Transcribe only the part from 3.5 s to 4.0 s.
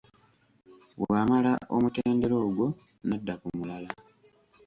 mulala